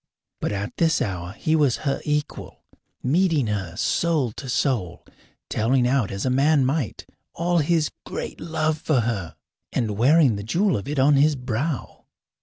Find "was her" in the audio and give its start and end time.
1.55-2.01